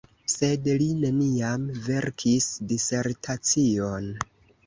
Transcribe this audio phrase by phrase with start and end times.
[0.33, 4.09] Sed li neniam verkis disertacion.